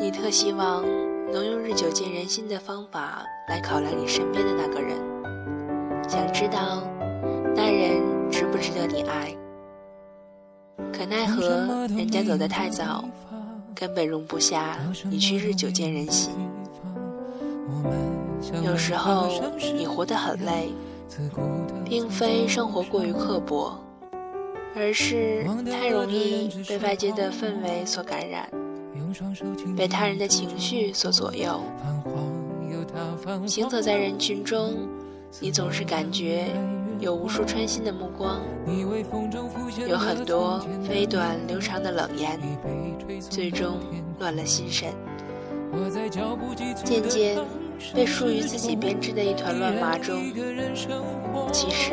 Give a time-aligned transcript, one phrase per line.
[0.00, 0.82] 你特希望
[1.30, 4.96] 能用日久见人心的方法来考量你身边的那个人，
[6.08, 6.82] 想知道
[7.54, 8.00] 那人
[8.30, 9.36] 值不值得你爱。
[10.90, 13.04] 可奈何人家走得太早，
[13.74, 14.78] 根本容不下
[15.10, 16.32] 你去日久见人心。
[18.64, 19.28] 有时候
[19.74, 20.70] 你活得很累，
[21.84, 23.78] 并非生活过于刻薄，
[24.74, 28.48] 而是太容易被外界的氛围所感染，
[29.76, 31.60] 被他人的情绪所左右。
[33.46, 34.74] 行走在人群中，
[35.38, 36.46] 你总是感觉
[36.98, 38.40] 有无数穿心的目光，
[39.88, 42.40] 有很多飞短流长的冷言，
[43.20, 43.78] 最终
[44.18, 44.88] 乱了心神。
[46.84, 47.38] 渐渐
[47.94, 50.20] 被属于自己编织的一团乱麻中，
[51.52, 51.92] 其实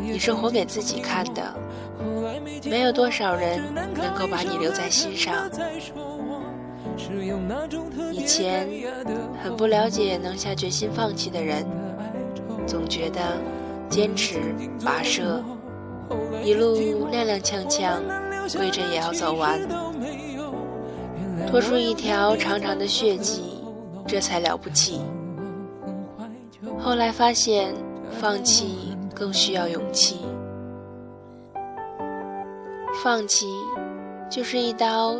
[0.00, 1.42] 你是活给自己看的，
[2.64, 5.50] 没有多少人能够把你留在心上。
[8.12, 8.68] 以前
[9.42, 11.66] 很不了解能下决心放弃的人，
[12.66, 13.20] 总觉得
[13.88, 14.38] 坚持
[14.80, 15.42] 跋涉，
[16.42, 18.00] 一路踉踉跄跄，
[18.56, 19.60] 跪着也要走完。
[21.48, 23.64] 拖出一条长长的血迹，
[24.06, 25.00] 这才了不起。
[26.78, 27.74] 后来发现，
[28.20, 30.20] 放弃更需要勇气。
[33.02, 33.46] 放弃，
[34.28, 35.16] 就是一刀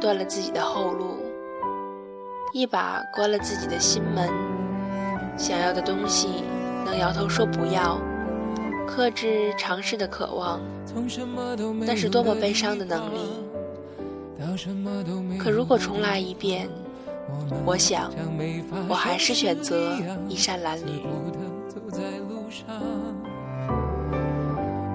[0.00, 1.16] 断了自己的后路，
[2.52, 4.28] 一把关了自己的心门。
[5.36, 6.44] 想要的东西，
[6.84, 8.00] 能摇头说不要，
[8.86, 10.60] 克制尝试的渴望，
[11.80, 13.18] 那是多么悲伤的能力。
[15.36, 16.68] 可如果重来一遍，
[17.66, 18.12] 我想，
[18.88, 19.92] 我还是选择
[20.28, 21.02] 衣衫褴褛。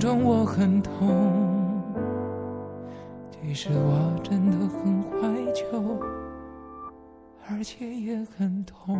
[0.00, 0.96] 中，我很痛。
[3.30, 6.00] 其实我真的很怀旧，
[7.46, 8.98] 而且也很痛。